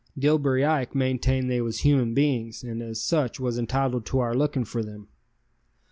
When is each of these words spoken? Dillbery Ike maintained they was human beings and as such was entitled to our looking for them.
Dillbery 0.17 0.65
Ike 0.67 0.95
maintained 0.95 1.47
they 1.47 1.61
was 1.61 1.81
human 1.81 2.15
beings 2.15 2.63
and 2.63 2.81
as 2.81 2.99
such 3.03 3.39
was 3.39 3.59
entitled 3.59 4.03
to 4.07 4.17
our 4.17 4.33
looking 4.33 4.65
for 4.65 4.81
them. 4.81 5.09